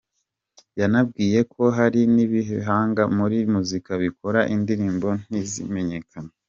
Yanababwiye 0.79 1.39
ko 1.53 1.63
hari 1.77 2.01
n’ibihangange 2.15 3.03
muri 3.17 3.37
muzika 3.53 3.91
bikora 4.03 4.39
indirimbo 4.55 5.07
ntizimenyekane. 5.27 6.31